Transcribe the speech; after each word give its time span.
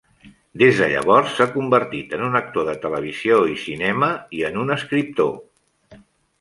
Des 0.61 0.79
de 0.83 0.87
llavors 0.93 1.35
s'ha 1.39 1.47
convertit 1.57 2.15
en 2.19 2.25
un 2.29 2.39
actor 2.41 2.67
de 2.71 2.75
televisió 2.87 3.39
i 3.53 3.61
cinema 3.67 4.13
i 4.41 4.45
en 4.51 4.61
un 4.65 4.77
escriptor. 4.81 5.35